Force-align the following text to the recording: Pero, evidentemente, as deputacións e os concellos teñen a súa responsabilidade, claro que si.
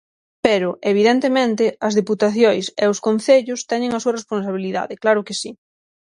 Pero, 0.45 0.69
evidentemente, 0.91 1.65
as 1.87 1.93
deputacións 1.99 2.65
e 2.83 2.85
os 2.93 2.99
concellos 3.07 3.65
teñen 3.71 3.91
a 3.93 4.01
súa 4.03 4.17
responsabilidade, 4.19 4.99
claro 5.03 5.25
que 5.27 5.35
si. 5.41 5.51